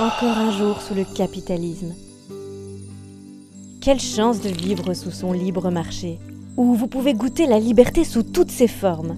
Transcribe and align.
Encore 0.00 0.38
un 0.38 0.50
jour 0.50 0.82
sous 0.82 0.92
le 0.92 1.04
capitalisme. 1.04 1.94
Quelle 3.80 4.00
chance 4.00 4.40
de 4.40 4.48
vivre 4.48 4.92
sous 4.92 5.12
son 5.12 5.32
libre 5.32 5.70
marché, 5.70 6.18
où 6.56 6.74
vous 6.74 6.88
pouvez 6.88 7.14
goûter 7.14 7.46
la 7.46 7.60
liberté 7.60 8.02
sous 8.02 8.24
toutes 8.24 8.50
ses 8.50 8.66
formes. 8.66 9.16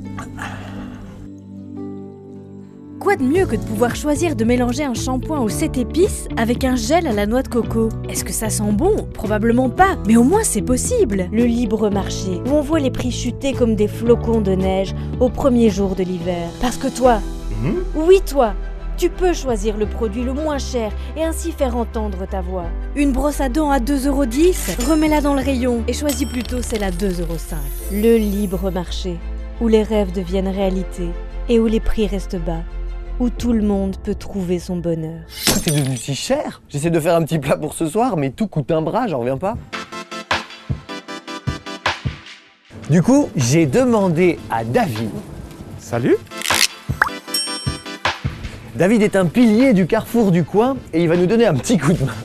Quoi 3.01 3.17
de 3.17 3.23
mieux 3.23 3.47
que 3.47 3.57
de 3.57 3.65
pouvoir 3.65 3.97
choisir 3.97 4.37
de 4.37 4.45
mélanger 4.45 4.85
un 4.85 4.93
shampoing 4.93 5.41
aux 5.41 5.49
7 5.49 5.79
épices 5.79 6.29
avec 6.37 6.63
un 6.63 6.77
gel 6.77 7.07
à 7.07 7.13
la 7.13 7.25
noix 7.27 7.43
de 7.43 7.49
coco? 7.49 7.89
Est-ce 8.11 8.25
que 8.25 8.33
ça 8.33 8.51
sent 8.51 8.73
bon? 8.73 9.09
Probablement 9.15 9.71
pas, 9.71 9.97
mais 10.07 10.17
au 10.17 10.25
moins 10.25 10.45
c'est 10.45 10.61
possible 10.61 11.27
Le 11.33 11.45
libre 11.45 11.89
marché, 11.89 12.43
où 12.47 12.51
on 12.51 12.61
voit 12.61 12.81
les 12.81 12.91
prix 12.91 13.13
chuter 13.13 13.55
comme 13.55 13.77
des 13.77 13.89
flocons 13.89 14.43
de 14.43 14.53
neige 14.53 14.95
au 15.21 15.31
premier 15.31 15.71
jour 15.71 15.95
de 15.95 16.03
l'hiver. 16.03 16.51
Parce 16.61 16.77
que 16.77 16.89
toi, 16.89 17.21
oui 17.95 18.21
toi, 18.27 18.53
tu 18.97 19.11
peux 19.11 19.35
choisir 19.35 19.77
le 19.77 19.87
produit 19.87 20.25
le 20.25 20.33
moins 20.33 20.59
cher 20.59 20.91
et 21.17 21.25
ainsi 21.25 21.53
faire 21.53 21.77
entendre 21.77 22.27
ta 22.27 22.41
voix. 22.41 22.67
Une 22.95 23.13
brosse 23.13 23.41
à 23.41 23.49
dents 23.49 23.71
à 23.71 23.79
2,10€, 23.79 24.89
remets-la 24.89 25.21
dans 25.21 25.35
le 25.35 25.43
rayon 25.43 25.83
et 25.87 25.93
choisis 25.93 26.27
plutôt 26.27 26.63
celle 26.63 26.83
à 26.83 26.91
2,5€. 26.91 27.57
Le 27.93 28.17
libre 28.17 28.71
marché, 28.71 29.17
où 29.61 29.69
les 29.69 29.83
rêves 29.83 30.13
deviennent 30.13 30.49
réalité 30.49 31.09
et 31.49 31.61
où 31.61 31.67
les 31.67 31.81
prix 31.81 32.07
restent 32.07 32.41
bas, 32.41 32.63
où 33.21 33.31
tout 33.31 33.53
le 33.53 33.63
monde 33.63 33.97
peut 34.03 34.15
trouver 34.15 34.59
son 34.59 34.77
bonheur. 34.77 35.21
Tout 35.47 35.69
est 35.69 35.73
devenu 35.73 35.97
si 35.97 36.15
cher. 36.15 36.63
J'essaie 36.69 36.91
de 36.91 37.01
faire 37.01 37.17
un 37.17 37.23
petit 37.23 37.39
plat 37.39 37.57
pour 37.57 37.75
ce 37.75 37.87
soir, 37.87 38.17
mais 38.17 38.31
tout 38.31 38.47
coûte 38.47 38.71
un 38.71 38.83
bras, 38.83 39.07
j'en 39.07 39.21
reviens 39.21 39.39
pas. 39.39 39.57
Du 42.89 43.03
coup, 43.03 43.29
j'ai 43.35 43.67
demandé 43.67 44.39
à 44.49 44.65
David. 44.65 45.11
Salut 45.79 46.17
David 48.77 49.01
est 49.03 49.17
un 49.17 49.25
pilier 49.25 49.73
du 49.73 49.87
carrefour 49.87 50.31
du 50.31 50.45
coin 50.45 50.77
et 50.93 51.03
il 51.03 51.09
va 51.09 51.17
nous 51.17 51.25
donner 51.25 51.47
un 51.47 51.55
petit 51.55 51.79
coup 51.79 51.93
de 51.93 52.05
main. 52.05 52.13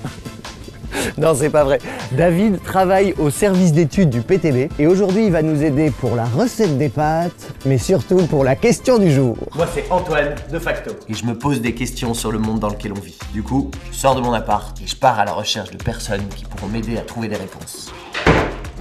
Non, 1.18 1.34
c'est 1.36 1.50
pas 1.50 1.64
vrai. 1.64 1.80
David 2.12 2.62
travaille 2.64 3.14
au 3.18 3.30
service 3.30 3.74
d'études 3.74 4.10
du 4.10 4.22
PTB 4.22 4.72
et 4.80 4.88
aujourd'hui 4.88 5.26
il 5.26 5.32
va 5.32 5.42
nous 5.42 5.64
aider 5.64 5.90
pour 5.90 6.16
la 6.16 6.26
recette 6.26 6.78
des 6.78 6.90
pâtes, 6.90 7.54
mais 7.66 7.78
surtout 7.78 8.28
pour 8.28 8.44
la 8.44 8.56
question 8.56 8.98
du 8.98 9.12
jour. 9.12 9.38
Moi, 9.56 9.68
c'est 9.74 9.90
Antoine 9.90 10.36
de 10.52 10.60
Facto. 10.60 10.92
Et 11.08 11.14
je 11.14 11.26
me 11.26 11.38
pose 11.38 11.62
des 11.62 11.74
questions 11.74 12.14
sur 12.14 12.32
le 12.32 12.40
monde 12.40 12.60
dans 12.60 12.70
lequel 12.70 12.92
on 12.92 13.00
vit. 13.00 13.18
Du 13.34 13.44
coup, 13.44 13.72
je 13.92 13.98
sors 13.98 14.16
de 14.16 14.22
mon 14.22 14.34
appart 14.34 14.80
et 14.82 14.88
je 14.88 14.96
pars 14.96 15.20
à 15.20 15.26
la 15.26 15.34
recherche 15.34 15.72
de 15.72 15.78
personnes 15.78 16.28
qui 16.36 16.46
pourront 16.46 16.68
m'aider 16.68 16.98
à 16.98 17.02
trouver 17.02 17.28
des 17.30 17.38
réponses. 17.38 17.92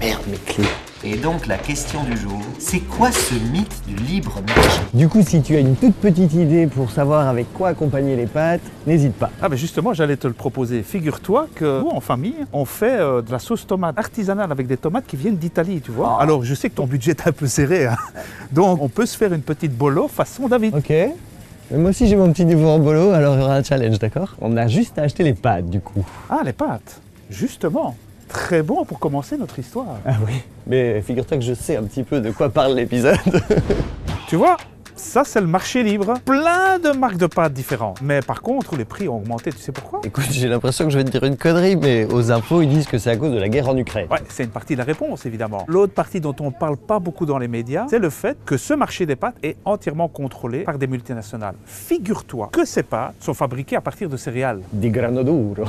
Merde, 0.00 0.22
mes 0.28 0.38
clés. 0.38 0.64
Et 1.02 1.16
donc, 1.16 1.46
la 1.46 1.56
question 1.56 2.04
du 2.04 2.14
jour, 2.14 2.42
c'est 2.58 2.80
quoi 2.80 3.10
ce 3.10 3.32
mythe 3.32 3.74
du 3.88 3.96
libre 4.04 4.42
marché? 4.46 4.82
Du 4.92 5.08
coup, 5.08 5.22
si 5.22 5.40
tu 5.40 5.56
as 5.56 5.60
une 5.60 5.74
toute 5.74 5.94
petite 5.94 6.34
idée 6.34 6.66
pour 6.66 6.90
savoir 6.90 7.26
avec 7.26 7.50
quoi 7.54 7.68
accompagner 7.68 8.16
les 8.16 8.26
pâtes, 8.26 8.60
n'hésite 8.86 9.14
pas. 9.14 9.30
Ah 9.40 9.48
ben 9.48 9.56
justement, 9.56 9.94
j'allais 9.94 10.18
te 10.18 10.26
le 10.26 10.34
proposer. 10.34 10.82
Figure-toi 10.82 11.46
que 11.54 11.80
nous, 11.80 11.88
en 11.88 12.00
famille, 12.00 12.34
on 12.52 12.66
fait 12.66 13.00
euh, 13.00 13.22
de 13.22 13.32
la 13.32 13.38
sauce 13.38 13.66
tomate 13.66 13.98
artisanale 13.98 14.52
avec 14.52 14.66
des 14.66 14.76
tomates 14.76 15.06
qui 15.06 15.16
viennent 15.16 15.38
d'Italie, 15.38 15.80
tu 15.80 15.90
vois. 15.90 16.20
Alors, 16.20 16.44
je 16.44 16.54
sais 16.54 16.68
que 16.68 16.74
ton 16.74 16.86
budget 16.86 17.12
est 17.12 17.26
un 17.26 17.32
peu 17.32 17.46
serré, 17.46 17.86
hein. 17.86 17.96
donc 18.52 18.82
on 18.82 18.90
peut 18.90 19.06
se 19.06 19.16
faire 19.16 19.32
une 19.32 19.40
petite 19.40 19.74
bolo 19.74 20.06
façon 20.06 20.48
David. 20.48 20.74
Ok. 20.74 20.90
Mais 20.90 21.78
moi 21.78 21.90
aussi 21.90 22.08
j'ai 22.08 22.16
mon 22.16 22.30
petit 22.30 22.44
niveau 22.44 22.68
en 22.68 22.78
bolo, 22.78 23.12
alors 23.12 23.36
il 23.36 23.40
y 23.40 23.44
aura 23.44 23.54
un 23.54 23.62
challenge, 23.62 23.98
d'accord? 24.00 24.34
On 24.40 24.54
a 24.58 24.66
juste 24.66 24.98
à 24.98 25.02
acheter 25.02 25.22
les 25.22 25.34
pâtes 25.34 25.70
du 25.70 25.80
coup. 25.80 26.04
Ah, 26.28 26.40
les 26.44 26.52
pâtes 26.52 27.00
Justement, 27.30 27.94
très 28.30 28.62
bon 28.62 28.84
pour 28.84 28.98
commencer 28.98 29.36
notre 29.36 29.58
histoire. 29.58 29.98
Ah 30.06 30.14
oui. 30.26 30.34
Mais 30.66 31.02
figure-toi 31.02 31.38
que 31.38 31.44
je 31.44 31.54
sais 31.54 31.76
un 31.76 31.82
petit 31.82 32.02
peu 32.02 32.20
de 32.20 32.30
quoi 32.30 32.48
parle 32.48 32.74
l'épisode. 32.74 33.16
Tu 34.28 34.36
vois? 34.36 34.56
Ça, 35.00 35.24
c'est 35.24 35.40
le 35.40 35.46
marché 35.46 35.82
libre. 35.82 36.14
Plein 36.24 36.78
de 36.78 36.96
marques 36.96 37.16
de 37.16 37.26
pâtes 37.26 37.52
différentes. 37.52 38.00
Mais 38.02 38.20
par 38.20 38.42
contre, 38.42 38.76
les 38.76 38.84
prix 38.84 39.08
ont 39.08 39.16
augmenté. 39.16 39.50
Tu 39.50 39.58
sais 39.58 39.72
pourquoi? 39.72 40.00
Écoute, 40.04 40.26
j'ai 40.30 40.46
l'impression 40.46 40.84
que 40.84 40.90
je 40.90 40.98
vais 40.98 41.04
te 41.04 41.10
dire 41.10 41.24
une 41.24 41.36
connerie, 41.36 41.74
mais 41.74 42.04
aux 42.12 42.30
infos 42.30 42.62
ils 42.62 42.68
disent 42.68 42.86
que 42.86 42.98
c'est 42.98 43.10
à 43.10 43.16
cause 43.16 43.32
de 43.32 43.38
la 43.38 43.48
guerre 43.48 43.68
en 43.68 43.76
Ukraine. 43.76 44.06
Ouais, 44.10 44.18
c'est 44.28 44.44
une 44.44 44.50
partie 44.50 44.74
de 44.74 44.78
la 44.78 44.84
réponse, 44.84 45.26
évidemment. 45.26 45.64
L'autre 45.66 45.94
partie 45.94 46.20
dont 46.20 46.36
on 46.40 46.46
ne 46.46 46.50
parle 46.50 46.76
pas 46.76 46.98
beaucoup 46.98 47.26
dans 47.26 47.38
les 47.38 47.48
médias, 47.48 47.86
c'est 47.88 47.98
le 47.98 48.10
fait 48.10 48.36
que 48.44 48.56
ce 48.56 48.74
marché 48.74 49.06
des 49.06 49.16
pâtes 49.16 49.36
est 49.42 49.56
entièrement 49.64 50.08
contrôlé 50.08 50.60
par 50.60 50.78
des 50.78 50.86
multinationales. 50.86 51.54
Figure-toi 51.64 52.50
que 52.52 52.64
ces 52.64 52.82
pâtes 52.82 53.14
sont 53.20 53.34
fabriquées 53.34 53.76
à 53.76 53.80
partir 53.80 54.08
de 54.08 54.16
céréales. 54.16 54.60
Di 54.72 54.90
grano 54.90 55.22
duro. 55.24 55.64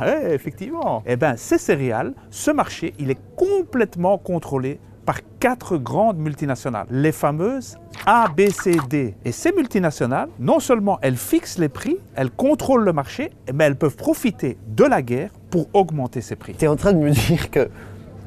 Ouais, 0.00 0.34
effectivement. 0.34 1.02
Eh 1.06 1.16
bien, 1.16 1.36
ces 1.36 1.58
céréales, 1.58 2.12
ce 2.30 2.50
marché, 2.50 2.94
il 2.98 3.10
est 3.10 3.18
complètement 3.34 4.18
contrôlé 4.18 4.78
par 5.04 5.18
quatre 5.38 5.76
grandes 5.76 6.18
multinationales, 6.18 6.86
les 6.90 7.12
fameuses 7.12 7.76
A, 8.06 8.28
B, 8.28 8.48
C, 8.50 8.76
D. 8.88 9.14
Et 9.24 9.32
ces 9.32 9.52
multinationales, 9.52 10.28
non 10.38 10.60
seulement 10.60 10.98
elles 11.02 11.16
fixent 11.16 11.58
les 11.58 11.68
prix, 11.68 11.98
elles 12.14 12.30
contrôlent 12.30 12.84
le 12.84 12.92
marché, 12.92 13.30
mais 13.52 13.64
elles 13.64 13.76
peuvent 13.76 13.96
profiter 13.96 14.56
de 14.68 14.84
la 14.84 15.02
guerre 15.02 15.30
pour 15.50 15.68
augmenter 15.72 16.20
ces 16.20 16.36
prix. 16.36 16.54
T'es 16.54 16.66
en 16.66 16.76
train 16.76 16.92
de 16.92 16.98
me 16.98 17.10
dire 17.10 17.50
que 17.50 17.68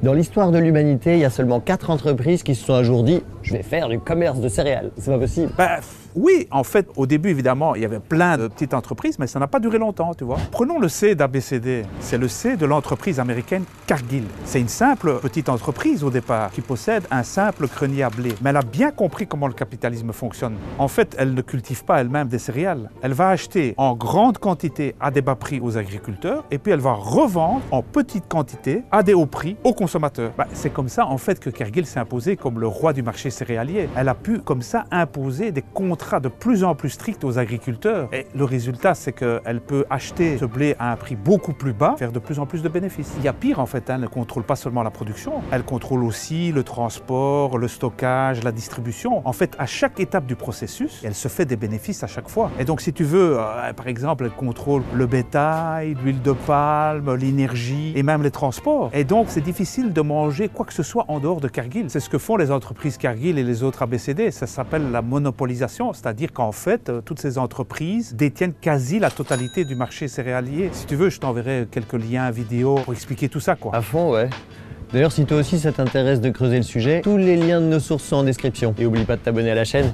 dans 0.04 0.14
l'histoire 0.14 0.52
de 0.52 0.60
l'humanité, 0.60 1.14
il 1.14 1.20
y 1.20 1.26
a 1.26 1.32
seulement 1.32 1.60
quatre 1.60 1.90
entreprises 1.90 2.44
qui 2.44 2.54
se 2.54 2.66
sont 2.66 2.74
un 2.74 2.84
jour 2.84 3.04
dit 3.04 3.24
je 3.42 3.54
vais 3.54 3.64
faire 3.64 3.90
du 3.90 4.00
commerce 4.00 4.40
de 4.40 4.48
céréales. 4.48 4.92
C'est 4.98 5.12
pas 5.12 5.20
possible. 5.20 5.52
Ben, 5.58 5.80
oui, 6.18 6.48
en 6.50 6.64
fait, 6.64 6.88
au 6.96 7.06
début, 7.06 7.30
évidemment, 7.30 7.76
il 7.76 7.84
y 7.84 7.86
avait 7.86 8.00
plein 8.00 8.40
de 8.40 8.48
petites 8.48 8.74
entreprises, 8.74 9.20
mais 9.20 9.28
ça 9.28 9.38
n'a 9.38 9.46
pas 9.46 9.60
duré 9.60 9.78
longtemps, 9.78 10.16
tu 10.16 10.24
vois. 10.24 10.38
Prenons 10.52 10.80
le 10.80 10.90
C 10.90 11.14
d'ABCD. 11.14 11.84
C'est 12.00 12.18
le 12.18 12.28
C 12.28 12.58
de 12.58 12.66
l'entreprise 12.66 13.20
américaine 13.20 13.66
Cargill. 13.86 14.24
C'est 14.44 14.60
une 14.60 14.68
simple 14.68 15.20
petite 15.20 15.48
entreprise 15.48 16.04
au 16.04 16.10
départ 16.10 16.50
qui 16.50 16.62
possède 16.62 17.04
un 17.12 17.22
simple 17.22 17.68
grenier 17.68 18.02
à 18.02 18.10
blé. 18.10 18.34
Mais 18.42 18.50
elle 18.50 18.58
a 18.58 18.64
bien 18.64 18.90
compris 18.90 19.28
comment 19.28 19.48
le 19.48 19.54
capitalisme 19.54 20.12
fonctionne. 20.12 20.56
En 20.80 20.88
fait, 20.88 21.16
elle 21.20 21.36
ne 21.36 21.42
cultive 21.42 21.86
pas 21.86 22.02
elle-même 22.02 22.30
des 22.30 22.40
céréales. 22.40 22.90
Elle 23.04 23.14
va 23.14 23.30
acheter 23.30 23.76
en 23.78 23.94
grande 23.94 24.40
quantité 24.40 24.96
à 25.00 25.12
des 25.12 25.22
bas 25.22 25.36
prix 25.36 25.60
aux 25.60 25.78
agriculteurs 25.78 26.46
et 26.50 26.58
puis 26.58 26.72
elle 26.72 26.80
va 26.80 26.94
revendre 26.94 27.62
en 27.70 27.84
petite 27.84 28.28
quantité 28.28 28.82
à 28.92 29.04
des 29.04 29.14
hauts 29.14 29.28
prix 29.28 29.56
aux 29.64 29.74
consommateurs. 29.76 30.32
Ben, 30.36 30.48
c'est 30.54 30.74
comme 30.74 30.90
ça, 30.90 31.06
en 31.06 31.20
fait, 31.20 31.40
que 31.40 31.52
Cargill 31.52 31.86
s'est 31.86 32.00
imposé 32.00 32.38
comme 32.38 32.60
le 32.60 32.68
roi 32.68 32.92
du 32.94 33.04
marché 33.04 33.30
céréalier. 33.30 33.88
Elle 33.96 34.10
a 34.10 34.16
pu, 34.16 34.40
comme 34.40 34.64
ça, 34.64 34.86
imposer 34.90 35.52
des 35.52 35.62
contrats 35.62 36.07
de 36.22 36.30
plus 36.30 36.64
en 36.64 36.76
plus 36.76 36.90
stricts 36.90 37.24
aux 37.24 37.38
agriculteurs. 37.38 38.10
Et 38.14 38.28
le 38.36 38.44
résultat, 38.44 38.96
c'est 38.96 39.12
qu'elle 39.12 39.62
peut 39.62 39.86
acheter 39.90 40.38
ce 40.38 40.46
blé 40.46 40.76
à 40.80 40.92
un 40.92 40.96
prix 40.96 41.16
beaucoup 41.16 41.54
plus 41.54 41.74
bas, 41.74 41.96
faire 41.98 42.12
de 42.12 42.20
plus 42.20 42.40
en 42.40 42.46
plus 42.46 42.62
de 42.62 42.70
bénéfices. 42.70 43.14
Il 43.18 43.24
y 43.24 43.28
a 43.28 43.34
pire, 43.34 43.60
en 43.60 43.66
fait, 43.66 43.90
hein, 43.90 43.96
elle 43.96 44.02
ne 44.02 44.08
contrôle 44.08 44.44
pas 44.44 44.56
seulement 44.56 44.84
la 44.84 44.92
production, 44.92 45.34
elle 45.52 45.64
contrôle 45.64 46.04
aussi 46.04 46.52
le 46.52 46.64
transport, 46.64 47.58
le 47.58 47.68
stockage, 47.68 48.44
la 48.44 48.52
distribution. 48.52 49.22
En 49.28 49.34
fait, 49.34 49.56
à 49.60 49.66
chaque 49.66 50.00
étape 50.00 50.26
du 50.26 50.36
processus, 50.36 51.02
elle 51.04 51.16
se 51.16 51.28
fait 51.28 51.46
des 51.46 51.56
bénéfices 51.56 52.04
à 52.04 52.08
chaque 52.08 52.30
fois. 52.30 52.52
Et 52.60 52.66
donc, 52.66 52.82
si 52.82 52.94
tu 52.94 53.04
veux, 53.04 53.38
euh, 53.38 53.74
par 53.74 53.88
exemple, 53.88 54.26
elle 54.26 54.32
contrôle 54.32 54.84
le 54.94 55.06
bétail, 55.06 55.96
l'huile 56.04 56.22
de 56.22 56.32
palme, 56.32 57.14
l'énergie 57.16 57.94
et 57.96 58.04
même 58.04 58.24
les 58.24 58.32
transports. 58.32 58.90
Et 58.94 59.04
donc, 59.04 59.28
c'est 59.30 59.42
difficile 59.42 59.94
de 59.94 60.02
manger 60.02 60.50
quoi 60.50 60.66
que 60.66 60.74
ce 60.74 60.84
soit 60.84 61.06
en 61.08 61.20
dehors 61.20 61.42
de 61.42 61.48
Cargill. 61.48 61.90
C'est 61.90 62.00
ce 62.00 62.10
que 62.10 62.18
font 62.18 62.38
les 62.38 62.52
entreprises 62.52 62.98
Cargill 62.98 63.38
et 63.38 63.44
les 63.44 63.64
autres 63.64 63.82
ABCD. 63.82 64.32
Ça 64.32 64.48
s'appelle 64.48 64.92
la 64.92 65.02
monopolisation, 65.02 65.94
c'est-à-dire 65.98 66.32
qu'en 66.32 66.52
fait, 66.52 66.90
euh, 66.90 67.02
toutes 67.02 67.20
ces 67.20 67.40
entreprises 67.40 68.16
détiennent 68.16 68.54
quasi 68.54 69.00
la 69.00 69.10
totalité 69.10 69.66
du 69.66 69.76
marché 69.76 70.08
céréalier. 70.08 70.70
Si 70.72 70.86
tu 70.86 70.96
veux, 70.96 71.10
je 71.10 71.20
t'enverrai 71.20 71.68
quelques 71.72 71.94
liens 71.94 72.30
vidéo 72.30 72.76
pour 72.76 72.94
expliquer 72.94 73.30
tout 73.30 73.40
ça, 73.40 73.56
quoi. 73.56 73.76
À 73.76 73.82
fond, 73.82 74.12
ouais. 74.12 74.30
D'ailleurs, 74.94 75.12
si 75.12 75.26
toi 75.26 75.38
aussi 75.38 75.60
ça 75.60 75.72
t'intéresse 75.72 76.22
de 76.22 76.30
creuser 76.30 76.58
le 76.58 76.64
sujet, 76.64 77.02
tous 77.02 77.18
les 77.18 77.36
liens 77.36 77.60
de 77.60 77.66
nos 77.66 77.80
sources 77.80 78.04
sont 78.04 78.18
en 78.18 78.24
description. 78.24 78.74
Et 78.78 78.86
oublie 78.86 79.06
pas 79.06 79.16
de 79.18 79.22
t'abonner 79.22 79.52
à 79.52 79.56
la 79.56 79.66
chaîne. 79.66 79.94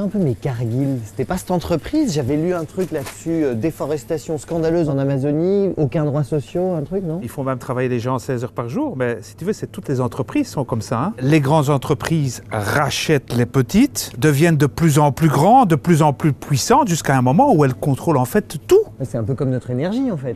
Un 0.00 0.08
peu, 0.08 0.18
mais 0.18 0.32
Cargill, 0.34 0.98
c'était 1.04 1.26
pas 1.26 1.36
cette 1.36 1.50
entreprise 1.50 2.14
J'avais 2.14 2.38
lu 2.38 2.54
un 2.54 2.64
truc 2.64 2.90
là-dessus, 2.90 3.44
euh, 3.44 3.54
déforestation 3.54 4.38
scandaleuse 4.38 4.88
en 4.88 4.96
Amazonie, 4.96 5.74
aucun 5.76 6.06
droit 6.06 6.24
social, 6.24 6.74
un 6.74 6.82
truc, 6.84 7.04
non? 7.04 7.20
Il 7.22 7.28
faut 7.28 7.42
même 7.42 7.58
travailler 7.58 7.90
les 7.90 8.00
gens 8.00 8.18
16 8.18 8.44
heures 8.44 8.52
par 8.52 8.70
jour, 8.70 8.96
mais 8.96 9.18
si 9.20 9.36
tu 9.36 9.44
veux, 9.44 9.52
c'est 9.52 9.66
toutes 9.66 9.90
les 9.90 10.00
entreprises 10.00 10.48
sont 10.48 10.64
comme 10.64 10.80
ça. 10.80 10.98
hein. 11.02 11.12
Les 11.20 11.40
grandes 11.40 11.68
entreprises 11.68 12.42
rachètent 12.50 13.36
les 13.36 13.44
petites, 13.44 14.12
deviennent 14.18 14.56
de 14.56 14.64
plus 14.64 14.98
en 14.98 15.12
plus 15.12 15.28
grandes, 15.28 15.68
de 15.68 15.76
plus 15.76 16.00
en 16.00 16.14
plus 16.14 16.32
puissantes, 16.32 16.88
jusqu'à 16.88 17.18
un 17.18 17.22
moment 17.22 17.52
où 17.54 17.62
elles 17.66 17.74
contrôlent 17.74 18.16
en 18.16 18.24
fait 18.24 18.56
tout. 18.66 18.80
C'est 19.02 19.18
un 19.18 19.24
peu 19.24 19.34
comme 19.34 19.50
notre 19.50 19.68
énergie 19.70 20.10
en 20.10 20.16
fait. 20.16 20.34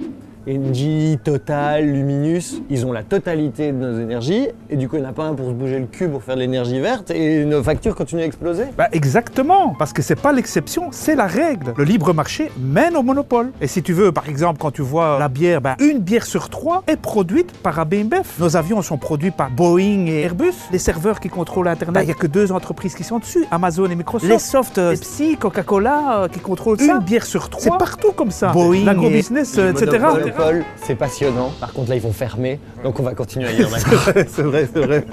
Engie, 0.48 1.18
Total, 1.22 1.84
Luminus, 1.84 2.60
ils 2.70 2.84
ont 2.86 2.92
la 2.92 3.02
totalité 3.02 3.72
de 3.72 3.76
nos 3.76 4.00
énergies, 4.00 4.48
et 4.68 4.76
du 4.76 4.88
coup 4.88 4.96
il 4.96 5.00
n'y 5.00 5.06
en 5.06 5.10
a 5.10 5.12
pas 5.12 5.24
un 5.24 5.34
pour 5.34 5.48
se 5.48 5.52
bouger 5.52 5.78
le 5.78 5.86
cul 5.86 6.08
pour 6.08 6.22
faire 6.22 6.34
de 6.34 6.40
l'énergie 6.40 6.80
verte, 6.80 7.10
et 7.10 7.44
nos 7.44 7.62
factures 7.62 7.94
continuent 7.94 8.22
à 8.22 8.26
exploser. 8.26 8.64
Bah 8.76 8.88
exactement, 8.92 9.74
parce 9.78 9.92
que 9.92 10.02
c'est 10.02 10.20
pas 10.20 10.32
l'exception, 10.32 10.88
c'est 10.90 11.14
la 11.14 11.26
règle. 11.26 11.72
Le 11.76 11.84
libre 11.84 12.12
marché 12.12 12.50
mène 12.58 12.96
au 12.96 13.02
monopole. 13.02 13.52
Et 13.60 13.66
si 13.66 13.82
tu 13.82 13.92
veux, 13.92 14.12
par 14.12 14.28
exemple, 14.28 14.58
quand 14.60 14.70
tu 14.70 14.82
vois 14.82 15.18
la 15.18 15.28
bière, 15.28 15.60
bah, 15.60 15.76
une 15.80 15.98
bière 15.98 16.26
sur 16.26 16.48
trois 16.50 16.82
est 16.86 16.96
produite 16.96 17.52
par 17.58 17.78
AB 17.78 17.94
InBev. 17.94 18.26
Nos 18.38 18.56
avions 18.56 18.82
sont 18.82 18.98
produits 18.98 19.30
par 19.30 19.50
Boeing 19.50 20.06
et 20.06 20.22
Airbus. 20.22 20.54
Les 20.72 20.78
serveurs 20.78 21.20
qui 21.20 21.28
contrôlent 21.28 21.68
Internet, 21.68 22.02
il 22.02 22.06
n'y 22.06 22.12
a 22.12 22.16
que 22.16 22.26
deux 22.26 22.52
entreprises 22.52 22.94
qui 22.94 23.04
sont 23.04 23.18
dessus, 23.18 23.44
Amazon 23.50 23.86
et 23.86 23.94
Microsoft. 23.94 24.30
Les 24.30 24.38
soft, 24.38 24.78
euh, 24.78 24.90
Pepsi, 24.90 25.36
Coca-Cola, 25.36 26.22
euh, 26.24 26.28
qui 26.28 26.40
contrôlent 26.40 26.80
ça. 26.80 26.96
Une 26.96 27.04
bière 27.04 27.24
sur 27.24 27.48
trois. 27.48 27.62
C'est 27.62 27.78
partout 27.78 28.12
comme 28.12 28.30
ça. 28.30 28.48
Boeing, 28.52 28.84
l'agrobusiness, 28.84 29.56
euh, 29.58 29.72
etc. 29.72 30.33
Monopole, 30.36 30.64
c'est 30.76 30.94
passionnant. 30.96 31.50
Par 31.60 31.72
contre 31.72 31.90
là 31.90 31.96
ils 31.96 32.02
vont 32.02 32.12
fermer, 32.12 32.58
donc 32.82 32.98
on 33.00 33.02
va 33.02 33.14
continuer 33.14 33.48
à 33.48 33.52
lire 33.52 33.68
d'accord. 33.70 34.02
c'est 34.28 34.42
vrai, 34.42 34.68
c'est 34.72 34.80
vrai. 34.84 35.04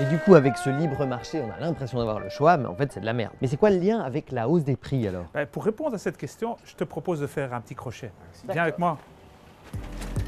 Et 0.00 0.04
du 0.06 0.18
coup, 0.18 0.34
avec 0.34 0.56
ce 0.56 0.70
libre 0.70 1.04
marché, 1.06 1.40
on 1.40 1.50
a 1.52 1.60
l'impression 1.64 1.98
d'avoir 1.98 2.18
le 2.18 2.28
choix, 2.28 2.56
mais 2.56 2.66
en 2.66 2.74
fait, 2.74 2.90
c'est 2.92 3.00
de 3.00 3.04
la 3.06 3.12
merde. 3.12 3.32
Mais 3.40 3.46
c'est 3.46 3.56
quoi 3.58 3.70
le 3.70 3.78
lien 3.78 4.00
avec 4.00 4.32
la 4.32 4.48
hausse 4.48 4.64
des 4.64 4.74
prix 4.74 5.06
alors? 5.06 5.26
Ben, 5.34 5.46
pour 5.46 5.64
répondre 5.64 5.94
à 5.94 5.98
cette 5.98 6.16
question, 6.16 6.56
je 6.64 6.74
te 6.74 6.82
propose 6.84 7.20
de 7.20 7.26
faire 7.26 7.52
un 7.54 7.60
petit 7.60 7.74
crochet. 7.74 8.10
Viens 8.50 8.62
avec 8.62 8.78
moi. 8.78 8.98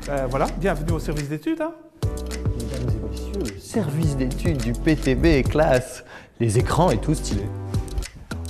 Ben, 0.07 0.27
voilà, 0.27 0.47
bienvenue 0.59 0.93
au 0.93 0.99
service 1.01 1.29
d'études. 1.29 1.63
hein. 1.63 1.73
Mesdames 2.05 2.89
et 2.89 3.11
messieurs, 3.11 3.55
le 3.55 3.59
service 3.59 4.17
d'études 4.17 4.59
du 4.59 4.73
PTB 4.75 5.25
est 5.27 5.43
classe. 5.51 6.05
Les 6.41 6.59
écrans 6.59 6.91
et 6.91 6.99
tout 6.99 7.15
stylé. 7.15 7.45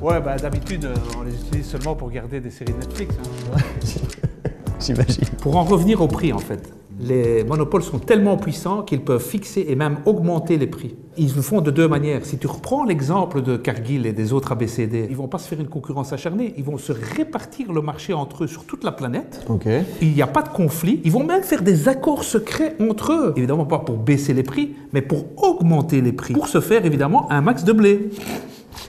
Ouais, 0.02 0.20
ben, 0.20 0.36
d'habitude, 0.36 0.84
euh, 0.84 0.94
on 1.18 1.22
les 1.22 1.34
utilise 1.34 1.66
seulement 1.66 1.94
pour 1.94 2.08
regarder 2.08 2.40
des 2.40 2.50
séries 2.50 2.74
Netflix. 2.78 3.14
hein. 3.54 3.58
J'imagine. 4.80 5.24
Pour 5.40 5.56
en 5.56 5.64
revenir 5.64 6.02
au 6.02 6.08
prix, 6.08 6.32
en 6.32 6.38
fait, 6.38 6.70
les 7.00 7.42
monopoles 7.42 7.82
sont 7.82 7.98
tellement 7.98 8.36
puissants 8.36 8.82
qu'ils 8.82 9.00
peuvent 9.00 9.22
fixer 9.24 9.64
et 9.68 9.74
même 9.76 9.96
augmenter 10.04 10.58
les 10.58 10.66
prix. 10.66 10.94
Ils 11.16 11.34
le 11.34 11.40
font 11.42 11.60
de 11.62 11.70
deux 11.70 11.88
manières. 11.88 12.26
Si 12.26 12.36
tu 12.38 12.46
reprends 12.46 12.84
l'exemple 12.84 13.40
de 13.40 13.56
Cargill 13.56 14.04
et 14.04 14.12
des 14.12 14.32
autres 14.34 14.52
ABCD, 14.52 15.06
ils 15.08 15.16
vont 15.16 15.28
pas 15.28 15.38
se 15.38 15.48
faire 15.48 15.60
une 15.60 15.68
concurrence 15.68 16.12
acharnée, 16.12 16.52
ils 16.58 16.64
vont 16.64 16.76
se 16.76 16.92
répartir 16.92 17.72
le 17.72 17.80
marché 17.80 18.12
entre 18.12 18.44
eux 18.44 18.46
sur 18.46 18.64
toute 18.64 18.84
la 18.84 18.92
planète. 18.92 19.42
Ok. 19.48 19.66
Il 20.02 20.12
n'y 20.12 20.22
a 20.22 20.26
pas 20.26 20.42
de 20.42 20.50
conflit. 20.50 21.00
Ils 21.04 21.12
vont 21.12 21.24
même 21.24 21.42
faire 21.42 21.62
des 21.62 21.88
accords 21.88 22.24
secrets 22.24 22.76
entre 22.80 23.12
eux. 23.12 23.32
Évidemment 23.36 23.64
pas 23.64 23.78
pour 23.78 23.96
baisser 23.96 24.34
les 24.34 24.42
prix, 24.42 24.74
mais 24.92 25.02
pour 25.02 25.24
augmenter 25.42 26.00
les 26.02 26.12
prix. 26.12 26.34
Pour 26.34 26.48
se 26.48 26.60
faire 26.60 26.84
évidemment 26.84 27.30
un 27.30 27.40
max 27.40 27.64
de 27.64 27.72
blé. 27.72 28.10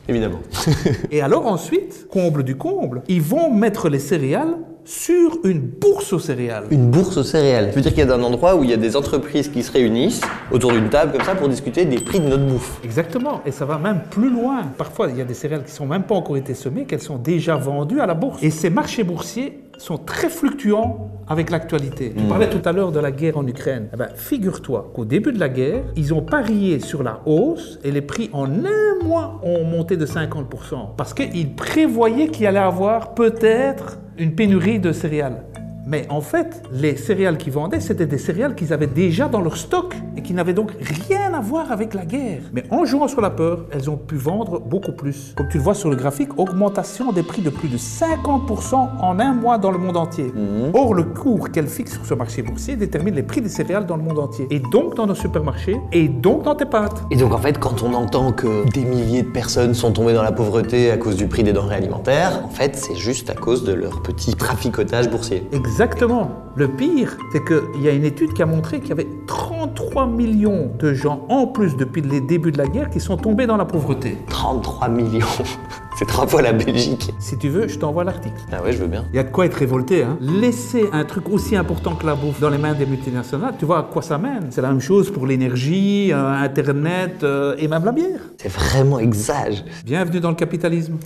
Évidemment. 0.08 0.40
Et 1.12 1.22
alors 1.22 1.48
ensuite, 1.48 2.08
comble 2.10 2.44
du 2.44 2.56
comble, 2.56 3.02
ils 3.08 3.22
vont 3.22 3.52
mettre 3.52 3.90
les 3.90 4.00
céréales 4.00 4.56
sur 4.86 5.40
une 5.44 5.62
bourse 5.62 6.14
aux 6.14 6.20
céréales. 6.20 6.66
Une 6.70 6.92
bourse 6.92 7.18
aux 7.18 7.24
céréales. 7.24 7.70
Tu 7.70 7.76
veux 7.76 7.82
dire 7.82 7.94
qu'il 7.94 8.08
y 8.08 8.10
a 8.10 8.14
un 8.14 8.22
endroit 8.22 8.56
où 8.56 8.64
il 8.64 8.70
y 8.70 8.74
a 8.74 8.78
des 8.78 8.96
entreprises 8.96 9.50
qui 9.50 9.64
se 9.64 9.72
réunissent 9.72 10.22
autour 10.52 10.72
d'une 10.72 10.90
table 10.90 11.12
comme 11.14 11.26
ça 11.26 11.34
pour 11.34 11.50
discuter 11.50 11.86
des 11.86 11.98
prix 11.98 12.20
de 12.20 12.28
notre 12.28 12.46
bouffe. 12.46 12.80
Exactement, 12.84 13.42
et 13.48 13.52
ça 13.52 13.66
va 13.66 13.80
même 13.80 14.02
plus 14.12 14.30
loin. 14.30 14.62
Parfois, 14.78 15.08
il 15.10 15.18
y 15.18 15.22
a 15.22 15.26
des 15.26 15.34
céréales 15.34 15.64
qui 15.64 15.72
sont 15.72 15.88
même 15.88 16.04
pas 16.04 16.14
encore 16.14 16.38
été 16.38 16.54
semées, 16.54 16.86
qu'elles 16.86 17.02
sont 17.02 17.18
déjà 17.18 17.56
vendues 17.56 18.00
à 18.00 18.06
la 18.06 18.14
bourse. 18.14 18.44
Et 18.44 18.52
ces 18.52 18.70
marchés 18.70 19.04
boursiers 19.04 19.60
sont 19.78 19.98
très 19.98 20.30
fluctuants 20.30 21.10
avec 21.28 21.50
l'actualité. 21.50 22.14
Tu 22.16 22.24
parlais 22.26 22.50
tout 22.50 22.62
à 22.68 22.72
l'heure 22.72 22.92
de 22.92 23.00
la 23.00 23.12
guerre 23.12 23.38
en 23.38 23.48
Ukraine. 23.48 23.90
Eh 23.94 23.98
ben, 23.98 24.10
figure-toi 24.16 24.92
qu'au 24.94 25.06
début 25.06 25.32
de 25.32 25.40
la 25.40 25.50
guerre, 25.50 25.84
ils 25.96 26.14
ont 26.14 26.22
parié 26.22 26.80
sur 26.80 27.04
la 27.04 27.22
hausse 27.26 27.80
et 27.84 27.92
les 27.92 28.02
prix 28.02 28.30
en 28.34 28.46
un 28.46 29.04
mois 29.04 29.40
ont 29.44 29.64
monté 29.64 29.98
de 29.98 30.06
50%. 30.06 30.96
Parce 30.98 31.14
qu'ils 31.14 31.56
prévoyaient 31.56 32.28
qu'il 32.28 32.44
y 32.44 32.48
allait 32.48 32.60
avoir 32.60 33.14
peut-être 33.14 33.98
une 34.18 34.36
pénurie 34.36 34.80
de 34.80 34.92
céréales. 34.92 35.44
Mais 35.88 36.08
en 36.10 36.22
fait, 36.22 36.64
les 36.72 36.96
céréales 36.96 37.38
qu'ils 37.38 37.54
vendaient, 37.54 37.80
c'était 37.80 38.08
des 38.08 38.18
céréales 38.18 38.56
qu'ils 38.56 38.74
avaient 38.74 38.88
déjà 38.88 39.28
dans 39.28 39.42
leur 39.42 39.56
stock 39.56 39.94
et 40.18 40.22
qui 40.22 40.34
n'avaient 40.34 40.54
donc 40.54 40.72
rien 40.80 41.15
à 41.36 41.42
voir 41.42 41.72
avec 41.72 41.94
la 41.94 42.06
guerre. 42.06 42.44
Mais 42.54 42.64
en 42.72 42.86
jouant 42.86 43.10
sur 43.10 43.20
la 43.20 43.30
peur, 43.30 43.66
elles 43.72 43.90
ont 43.90 43.98
pu 43.98 44.16
vendre 44.16 44.60
beaucoup 44.60 44.94
plus. 44.94 45.34
Comme 45.36 45.50
tu 45.50 45.58
le 45.58 45.64
vois 45.64 45.74
sur 45.74 45.90
le 45.90 45.98
graphique, 45.98 46.40
augmentation 46.40 47.12
des 47.12 47.24
prix 47.24 47.42
de 47.42 47.50
plus 47.50 47.68
de 47.68 47.78
50% 47.78 48.76
en 49.02 49.20
un 49.20 49.34
mois 49.34 49.58
dans 49.58 49.72
le 49.72 49.78
monde 49.78 49.98
entier. 49.98 50.32
Or, 50.74 50.94
le 50.94 51.04
cours 51.04 51.52
qu'elles 51.52 51.68
fixent 51.68 51.94
sur 51.94 52.06
ce 52.06 52.14
marché 52.14 52.42
boursier 52.42 52.78
détermine 52.78 53.16
les 53.16 53.24
prix 53.24 53.42
des 53.42 53.50
céréales 53.50 53.86
dans 53.86 53.98
le 53.98 54.04
monde 54.04 54.20
entier. 54.20 54.48
Et 54.50 54.60
donc 54.60 54.96
dans 54.96 55.08
nos 55.08 55.16
supermarchés, 55.16 55.78
et 55.92 56.08
donc 56.08 56.44
dans 56.44 56.56
tes 56.56 56.66
pâtes. 56.66 57.04
Et 57.12 57.18
donc 57.18 57.34
en 57.34 57.38
fait, 57.38 57.60
quand 57.60 57.84
on 57.84 57.94
entend 57.94 58.32
que 58.32 58.70
des 58.72 58.86
milliers 58.86 59.24
de 59.24 59.30
personnes 59.30 59.74
sont 59.74 59.92
tombées 59.92 60.14
dans 60.14 60.24
la 60.24 60.32
pauvreté 60.32 60.92
à 60.92 60.98
cause 60.98 61.18
du 61.18 61.28
prix 61.28 61.44
des 61.44 61.52
denrées 61.52 61.76
alimentaires, 61.76 62.44
en 62.46 62.50
fait, 62.50 62.78
c'est 62.78 62.96
juste 62.96 63.30
à 63.30 63.34
cause 63.34 63.66
de 63.66 63.74
leur 63.74 64.02
petit 64.02 64.36
traficotage 64.36 65.10
boursier. 65.10 65.44
Exactement. 65.52 66.32
Le 66.56 66.70
pire, 66.70 67.18
c'est 67.34 67.44
qu'il 67.44 67.82
y 67.82 67.90
a 67.90 67.92
une 67.92 68.06
étude 68.06 68.32
qui 68.34 68.42
a 68.42 68.46
montré 68.46 68.80
qu'il 68.80 68.90
y 68.90 68.94
avait 68.94 69.08
33 69.28 70.08
millions 70.08 70.72
de 70.80 70.94
gens 70.94 71.25
en 71.30 71.48
plus 71.48 71.76
depuis 71.76 72.02
les 72.02 72.22
débuts 72.22 72.52
de 72.52 72.58
la 72.58 72.68
guerre 72.68 72.90
qui 72.90 73.00
sont 73.00 73.18
tombés 73.18 73.48
dans 73.48 73.58
la 73.58 73.66
pauvreté. 73.66 74.18
33 74.30 74.90
millions. 74.90 75.26
C'est 75.98 76.06
trois 76.06 76.28
fois 76.28 76.42
la 76.42 76.52
Belgique. 76.52 77.14
Si 77.20 77.38
tu 77.38 77.48
veux, 77.48 77.70
je 77.70 77.80
t'envoie 77.80 78.04
l'article. 78.04 78.36
Ah 78.52 78.62
ouais, 78.62 78.74
je 78.74 78.80
veux 78.80 78.88
bien. 78.88 79.06
Il 79.14 79.16
y 79.16 79.20
a 79.20 79.24
de 79.24 79.30
quoi 79.30 79.46
être 79.46 79.54
révolté. 79.54 80.04
Hein. 80.04 80.18
Laisser 80.20 80.90
un 80.92 81.06
truc 81.06 81.30
aussi 81.30 81.56
important 81.56 81.96
que 81.96 82.06
la 82.06 82.16
bouffe 82.16 82.42
dans 82.42 82.50
les 82.50 82.58
mains 82.58 82.74
des 82.74 82.86
multinationales, 82.86 83.54
tu 83.58 83.64
vois 83.64 83.80
à 83.80 83.84
quoi 83.84 84.02
ça 84.02 84.18
mène? 84.18 84.48
C'est 84.50 84.62
la 84.62 84.70
même 84.70 84.82
chose 84.82 85.10
pour 85.10 85.26
l'énergie, 85.26 86.12
euh, 86.12 86.34
Internet 86.34 87.24
euh, 87.24 87.56
et 87.58 87.70
même 87.70 87.86
la 87.86 87.94
bière. 87.94 88.20
C'est 88.38 88.52
vraiment 88.52 89.00
exage. 89.00 89.64
Bienvenue 89.86 90.20
dans 90.20 90.32
le 90.32 90.36
capitalisme. 90.36 90.98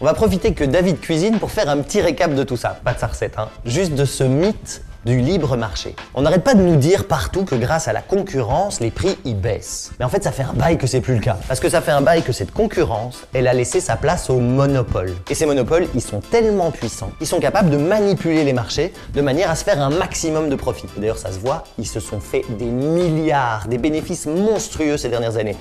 On 0.00 0.06
va 0.06 0.14
profiter 0.14 0.54
que 0.54 0.64
David 0.64 0.98
cuisine 0.98 1.38
pour 1.38 1.50
faire 1.50 1.68
un 1.68 1.76
petit 1.78 2.00
récap 2.00 2.34
de 2.34 2.44
tout 2.44 2.56
ça. 2.56 2.80
Pas 2.82 2.94
de 2.94 2.98
sa 2.98 3.08
recette, 3.08 3.38
hein. 3.38 3.48
Juste 3.66 3.94
de 3.94 4.06
ce 4.06 4.24
mythe 4.24 4.82
du 5.04 5.20
libre 5.20 5.56
marché. 5.56 5.94
On 6.14 6.22
n'arrête 6.22 6.44
pas 6.44 6.54
de 6.54 6.62
nous 6.62 6.76
dire 6.76 7.06
partout 7.06 7.44
que 7.44 7.54
grâce 7.54 7.88
à 7.88 7.92
la 7.92 8.02
concurrence, 8.02 8.80
les 8.80 8.90
prix 8.90 9.18
y 9.24 9.34
baissent. 9.34 9.92
Mais 9.98 10.04
en 10.04 10.08
fait, 10.08 10.22
ça 10.22 10.32
fait 10.32 10.42
un 10.42 10.52
bail 10.52 10.78
que 10.78 10.86
c'est 10.86 11.00
plus 11.00 11.14
le 11.14 11.20
cas. 11.20 11.36
Parce 11.48 11.60
que 11.60 11.68
ça 11.68 11.80
fait 11.80 11.90
un 11.90 12.00
bail 12.00 12.22
que 12.22 12.32
cette 12.32 12.52
concurrence, 12.52 13.24
elle 13.32 13.48
a 13.48 13.54
laissé 13.54 13.80
sa 13.80 13.96
place 13.96 14.30
au 14.30 14.38
monopole. 14.38 15.14
Et 15.30 15.34
ces 15.34 15.46
monopoles, 15.46 15.88
ils 15.94 16.02
sont 16.02 16.20
tellement 16.20 16.70
puissants, 16.70 17.10
ils 17.20 17.26
sont 17.26 17.40
capables 17.40 17.70
de 17.70 17.76
manipuler 17.76 18.44
les 18.44 18.52
marchés 18.52 18.92
de 19.14 19.20
manière 19.20 19.50
à 19.50 19.56
se 19.56 19.64
faire 19.64 19.80
un 19.80 19.90
maximum 19.90 20.48
de 20.48 20.56
profit. 20.56 20.86
D'ailleurs, 20.96 21.18
ça 21.18 21.32
se 21.32 21.38
voit, 21.38 21.64
ils 21.78 21.86
se 21.86 22.00
sont 22.00 22.20
fait 22.20 22.44
des 22.58 22.66
milliards, 22.66 23.66
des 23.68 23.78
bénéfices 23.78 24.26
monstrueux 24.26 24.96
ces 24.96 25.08
dernières 25.08 25.36
années. 25.36 25.56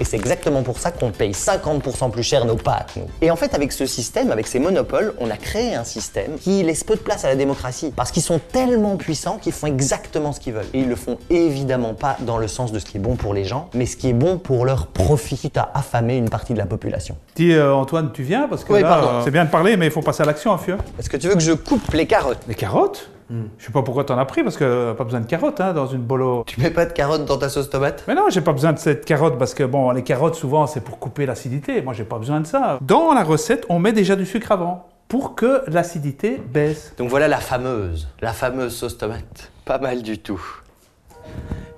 Et 0.00 0.04
c'est 0.04 0.16
exactement 0.16 0.62
pour 0.62 0.78
ça 0.78 0.90
qu'on 0.90 1.10
paye 1.10 1.32
50% 1.32 2.10
plus 2.10 2.22
cher 2.22 2.46
nos 2.46 2.56
pâtes, 2.56 2.92
nous. 2.96 3.04
Et 3.20 3.30
en 3.30 3.36
fait, 3.36 3.54
avec 3.54 3.70
ce 3.70 3.84
système, 3.84 4.30
avec 4.32 4.46
ces 4.46 4.58
monopoles, 4.58 5.12
on 5.20 5.30
a 5.30 5.36
créé 5.36 5.74
un 5.74 5.84
système 5.84 6.38
qui 6.40 6.62
laisse 6.62 6.84
peu 6.84 6.94
de 6.94 7.00
place 7.00 7.24
à 7.26 7.28
la 7.28 7.36
démocratie. 7.36 7.92
Parce 7.94 8.10
qu'ils 8.10 8.22
sont 8.22 8.40
tellement 8.52 8.96
puissants 8.96 9.36
qu'ils 9.36 9.52
font 9.52 9.66
exactement 9.66 10.32
ce 10.32 10.40
qu'ils 10.40 10.54
veulent. 10.54 10.64
Et 10.72 10.80
ils 10.80 10.88
le 10.88 10.96
font 10.96 11.18
évidemment 11.28 11.92
pas 11.92 12.16
dans 12.20 12.38
le 12.38 12.48
sens 12.48 12.72
de 12.72 12.78
ce 12.78 12.86
qui 12.86 12.96
est 12.96 13.00
bon 13.00 13.16
pour 13.16 13.34
les 13.34 13.44
gens, 13.44 13.68
mais 13.74 13.84
ce 13.84 13.96
qui 13.96 14.08
est 14.08 14.14
bon 14.14 14.38
pour 14.38 14.64
leur 14.64 14.86
profit, 14.86 15.36
quitte 15.36 15.58
à 15.58 15.70
affamer 15.74 16.16
une 16.16 16.30
partie 16.30 16.54
de 16.54 16.58
la 16.58 16.66
population. 16.66 17.16
Dis 17.36 17.52
euh, 17.52 17.74
Antoine, 17.74 18.10
tu 18.12 18.22
viens? 18.22 18.48
Parce 18.48 18.64
que 18.64 18.72
Oui, 18.72 18.80
là, 18.80 18.88
pardon. 18.88 19.08
euh, 19.08 19.20
c'est 19.24 19.30
bien 19.30 19.44
de 19.44 19.50
parler, 19.50 19.76
mais 19.76 19.86
il 19.86 19.92
faut 19.92 20.00
passer 20.02 20.22
à 20.22 20.26
l'action, 20.26 20.56
Fieu. 20.56 20.78
Est-ce 20.98 21.10
que 21.10 21.16
tu 21.18 21.28
veux 21.28 21.34
que 21.34 21.40
je 21.40 21.52
coupe 21.52 21.92
les 21.92 22.06
carottes? 22.06 22.40
Les 22.48 22.54
carottes? 22.54 23.10
Je 23.58 23.66
sais 23.66 23.72
pas 23.72 23.82
pourquoi 23.82 24.04
t'en 24.04 24.18
as 24.18 24.24
pris, 24.24 24.42
parce 24.42 24.56
que 24.56 24.64
euh, 24.64 24.94
pas 24.94 25.04
besoin 25.04 25.20
de 25.20 25.26
carottes 25.26 25.60
hein, 25.60 25.72
dans 25.72 25.86
une 25.86 26.02
bolo. 26.02 26.44
Tu 26.46 26.60
mets 26.60 26.70
pas 26.70 26.86
de 26.86 26.92
carottes 26.92 27.24
dans 27.24 27.38
ta 27.38 27.48
sauce 27.48 27.70
tomate? 27.70 28.04
Mais 28.08 28.14
non, 28.14 28.24
j'ai 28.28 28.40
pas 28.40 28.52
besoin 28.52 28.72
de 28.72 28.78
cette 28.78 29.04
carotte 29.04 29.38
parce 29.38 29.54
que 29.54 29.64
bon, 29.64 29.90
les 29.90 30.02
carottes 30.02 30.34
souvent 30.34 30.66
c'est 30.66 30.80
pour 30.80 30.98
couper 30.98 31.26
l'acidité. 31.26 31.82
Moi, 31.82 31.94
j'ai 31.94 32.04
pas 32.04 32.18
besoin 32.18 32.40
de 32.40 32.46
ça. 32.46 32.78
Dans 32.80 33.12
la 33.14 33.22
recette, 33.22 33.66
on 33.68 33.78
met 33.78 33.92
déjà 33.92 34.16
du 34.16 34.26
sucre 34.26 34.52
avant 34.52 34.88
pour 35.08 35.34
que 35.34 35.62
l'acidité 35.66 36.40
baisse. 36.52 36.94
Donc 36.98 37.08
voilà 37.08 37.28
la 37.28 37.38
fameuse, 37.38 38.08
la 38.20 38.32
fameuse 38.32 38.74
sauce 38.74 38.98
tomate. 38.98 39.50
Pas 39.64 39.78
mal 39.78 40.02
du 40.02 40.18
tout. 40.18 40.42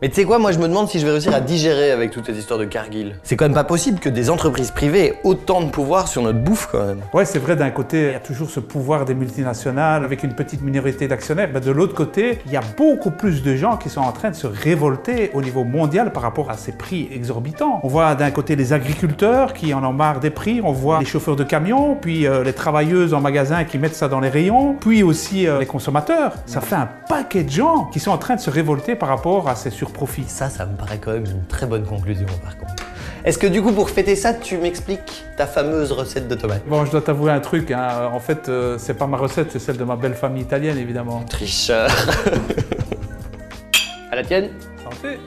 Mais 0.02 0.08
tu 0.08 0.16
sais 0.16 0.24
quoi, 0.24 0.40
moi 0.40 0.50
je 0.50 0.58
me 0.58 0.66
demande 0.66 0.88
si 0.88 0.98
je 0.98 1.06
vais 1.06 1.12
réussir 1.12 1.32
à 1.32 1.38
digérer 1.38 1.92
avec 1.92 2.10
toute 2.10 2.26
cette 2.26 2.36
histoire 2.36 2.58
de 2.58 2.64
Cargill. 2.64 3.14
C'est 3.22 3.36
quand 3.36 3.44
même 3.44 3.54
pas 3.54 3.62
possible 3.62 4.00
que 4.00 4.08
des 4.08 4.30
entreprises 4.30 4.72
privées 4.72 5.06
aient 5.06 5.20
autant 5.22 5.60
de 5.60 5.70
pouvoir 5.70 6.08
sur 6.08 6.22
notre 6.22 6.40
bouffe 6.40 6.68
quand 6.72 6.84
même. 6.84 7.02
Ouais, 7.14 7.24
c'est 7.24 7.38
vrai, 7.38 7.54
d'un 7.54 7.70
côté, 7.70 8.06
il 8.06 8.12
y 8.12 8.16
a 8.16 8.18
toujours 8.18 8.50
ce 8.50 8.58
pouvoir 8.58 9.04
des 9.04 9.14
multinationales 9.14 10.04
avec 10.04 10.24
une 10.24 10.34
petite 10.34 10.60
minorité 10.60 11.06
d'actionnaires. 11.06 11.50
Mais 11.54 11.60
de 11.60 11.70
l'autre 11.70 11.94
côté, 11.94 12.40
il 12.46 12.50
y 12.50 12.56
a 12.56 12.62
beaucoup 12.76 13.12
plus 13.12 13.44
de 13.44 13.54
gens 13.54 13.76
qui 13.76 13.90
sont 13.90 14.00
en 14.00 14.10
train 14.10 14.30
de 14.30 14.34
se 14.34 14.48
révolter 14.48 15.30
au 15.34 15.40
niveau 15.40 15.62
mondial 15.62 16.10
par 16.12 16.24
rapport 16.24 16.50
à 16.50 16.56
ces 16.56 16.72
prix 16.72 17.08
exorbitants. 17.12 17.78
On 17.84 17.88
voit 17.88 18.16
d'un 18.16 18.32
côté 18.32 18.56
les 18.56 18.72
agriculteurs 18.72 19.52
qui 19.52 19.72
en 19.72 19.84
ont 19.84 19.92
marre 19.92 20.18
des 20.18 20.30
prix, 20.30 20.60
on 20.64 20.72
voit 20.72 20.98
les 20.98 21.06
chauffeurs 21.06 21.36
de 21.36 21.44
camions, 21.44 21.94
puis 21.94 22.26
euh, 22.26 22.42
les 22.42 22.54
travailleuses 22.54 23.14
en 23.14 23.20
magasin 23.20 23.62
qui 23.62 23.78
mettent 23.78 23.94
ça 23.94 24.08
dans 24.08 24.18
les 24.18 24.30
rayons, 24.30 24.74
puis 24.80 25.04
aussi 25.04 25.46
euh, 25.46 25.60
les 25.60 25.66
consommateurs. 25.66 26.32
Ça 26.46 26.60
fait 26.60 26.74
un 26.74 26.88
paquet 27.08 27.44
de 27.44 27.50
gens 27.50 27.84
qui 27.92 28.00
sont 28.00 28.10
en 28.10 28.18
train 28.18 28.34
de 28.34 28.40
se 28.40 28.50
révolter 28.50 28.96
par 28.96 29.08
rapport 29.08 29.48
à 29.48 29.54
ces 29.54 29.70
surprofits. 29.92 30.28
Ça, 30.28 30.48
ça 30.48 30.66
me 30.66 30.76
paraît 30.76 30.98
quand 30.98 31.12
même 31.12 31.26
une 31.26 31.44
très 31.46 31.66
bonne 31.66 31.84
conclusion 31.84 32.26
par 32.42 32.56
contre. 32.56 32.84
Est-ce 33.24 33.38
que 33.38 33.46
du 33.46 33.62
coup 33.62 33.72
pour 33.72 33.90
fêter 33.90 34.16
ça, 34.16 34.34
tu 34.34 34.56
m'expliques 34.56 35.24
ta 35.36 35.46
fameuse 35.46 35.92
recette 35.92 36.28
de 36.28 36.34
tomates? 36.34 36.66
Bon, 36.66 36.84
je 36.84 36.90
dois 36.90 37.02
t'avouer 37.02 37.30
un 37.30 37.40
truc, 37.40 37.70
hein. 37.70 38.10
en 38.12 38.18
fait, 38.18 38.48
euh, 38.48 38.78
c'est 38.78 38.94
pas 38.94 39.06
ma 39.06 39.16
recette, 39.16 39.52
c'est 39.52 39.60
celle 39.60 39.76
de 39.76 39.84
ma 39.84 39.96
belle 39.96 40.14
famille 40.14 40.42
italienne, 40.42 40.78
évidemment. 40.78 41.22
Tricheur. 41.24 41.88
à 44.10 44.16
la 44.16 44.24
tienne 44.24 44.50
Santé 44.82 45.18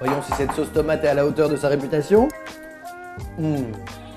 Voyons 0.00 0.22
si 0.22 0.32
cette 0.32 0.52
sauce 0.52 0.72
tomate 0.72 1.04
est 1.04 1.08
à 1.08 1.14
la 1.14 1.26
hauteur 1.26 1.48
de 1.48 1.56
sa 1.56 1.68
réputation. 1.68 2.28
Hum. 3.38 3.66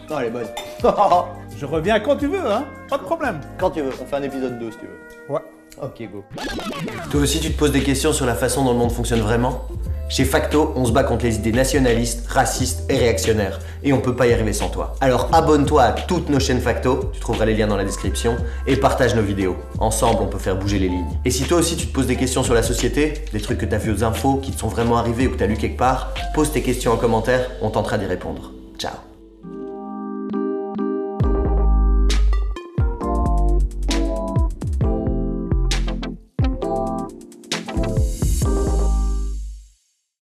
Non, 0.10 0.20
elle 0.20 0.28
est 0.28 0.32
bonne. 0.32 0.48
Je 1.60 1.66
reviens 1.66 2.00
quand 2.00 2.16
tu 2.16 2.28
veux, 2.28 2.40
hein 2.40 2.64
Pas 2.90 2.98
de 2.98 3.04
problème. 3.04 3.42
Quand 3.58 3.70
tu 3.70 3.82
veux, 3.82 3.92
on 4.02 4.06
fait 4.06 4.16
un 4.16 4.24
épisode 4.24 4.58
2 4.60 4.72
si 4.72 4.78
tu 4.78 4.86
veux. 4.86 5.34
Ouais. 5.34 5.42
Ok, 5.82 6.10
go. 6.10 6.24
Toi 7.12 7.20
aussi, 7.20 7.42
tu 7.42 7.52
te 7.52 7.60
poses 7.60 7.74
des 7.74 7.84
questions 7.84 8.14
sur 8.14 8.26
la 8.26 8.36
façon 8.36 8.64
dont 8.64 8.72
le 8.72 8.78
monde 8.78 8.94
fonctionne 8.94 9.20
vraiment? 9.20 9.68
Chez 10.08 10.24
Facto, 10.24 10.72
on 10.78 10.86
se 10.86 10.94
bat 10.94 11.04
contre 11.04 11.26
les 11.26 11.36
idées 11.36 11.52
nationalistes, 11.52 12.28
racistes 12.28 12.90
et 12.90 12.96
réactionnaires. 12.96 13.60
Et 13.84 13.92
on 13.92 14.00
peut 14.00 14.16
pas 14.16 14.28
y 14.28 14.34
arriver 14.34 14.54
sans 14.54 14.70
toi. 14.70 14.96
Alors 15.02 15.30
abonne-toi 15.34 15.84
à 15.84 15.92
toutes 15.92 16.30
nos 16.30 16.40
chaînes 16.40 16.62
Facto, 16.62 17.12
tu 17.12 17.20
trouveras 17.20 17.44
les 17.44 17.56
liens 17.56 17.68
dans 17.68 17.78
la 17.78 17.84
description, 17.84 18.38
et 18.66 18.78
partage 18.78 19.14
nos 19.14 19.22
vidéos. 19.22 19.58
Ensemble, 19.80 20.20
on 20.22 20.28
peut 20.28 20.40
faire 20.40 20.56
bouger 20.56 20.80
les 20.80 20.88
lignes. 20.88 21.20
Et 21.26 21.30
si 21.30 21.44
toi 21.44 21.58
aussi 21.58 21.76
tu 21.76 21.88
te 21.88 21.94
poses 21.94 22.08
des 22.08 22.16
questions 22.16 22.42
sur 22.42 22.54
la 22.54 22.64
société, 22.64 23.16
des 23.34 23.42
trucs 23.42 23.58
que 23.58 23.66
t'as 23.66 23.80
vu 23.80 23.92
aux 23.92 24.06
infos, 24.06 24.38
qui 24.38 24.52
te 24.52 24.60
sont 24.60 24.70
vraiment 24.70 24.98
arrivés 24.98 25.28
ou 25.28 25.32
que 25.32 25.38
t'as 25.38 25.48
lu 25.48 25.58
quelque 25.58 25.78
part, 25.78 26.14
pose 26.34 26.54
tes 26.54 26.62
questions 26.62 26.94
en 26.94 26.98
commentaire, 26.98 27.52
on 27.62 27.70
tentera 27.70 27.98
d'y 27.98 28.06
répondre. 28.06 28.54
Ciao 28.78 29.09